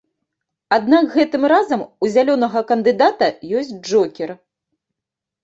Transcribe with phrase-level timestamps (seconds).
[0.77, 3.27] Аднак гэтым разам у зялёнага кандыдата
[3.61, 4.29] ёсць джокер.